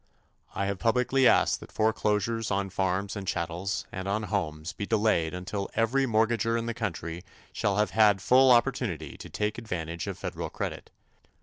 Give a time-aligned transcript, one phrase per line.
[0.55, 5.31] I have publicly asked that foreclosures on farms and chattels and on homes be delayed
[5.35, 10.17] until every mortgagor in the country shall have had full opportunity to take advantage of
[10.17, 10.89] federal credit.